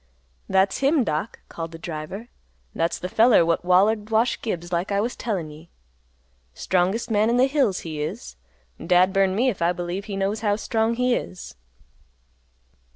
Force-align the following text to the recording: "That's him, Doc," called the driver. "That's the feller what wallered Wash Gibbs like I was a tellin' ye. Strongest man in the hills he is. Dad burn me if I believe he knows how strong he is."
"That's 0.49 0.79
him, 0.79 1.03
Doc," 1.03 1.41
called 1.47 1.71
the 1.71 1.77
driver. 1.77 2.29
"That's 2.73 2.97
the 2.97 3.07
feller 3.07 3.45
what 3.45 3.63
wallered 3.63 4.09
Wash 4.09 4.41
Gibbs 4.41 4.71
like 4.73 4.91
I 4.91 4.99
was 4.99 5.13
a 5.13 5.17
tellin' 5.17 5.51
ye. 5.51 5.69
Strongest 6.55 7.11
man 7.11 7.29
in 7.29 7.37
the 7.37 7.45
hills 7.45 7.81
he 7.81 8.01
is. 8.01 8.35
Dad 8.83 9.13
burn 9.13 9.35
me 9.35 9.47
if 9.49 9.61
I 9.61 9.73
believe 9.73 10.05
he 10.05 10.17
knows 10.17 10.39
how 10.39 10.55
strong 10.55 10.95
he 10.95 11.13
is." 11.13 11.53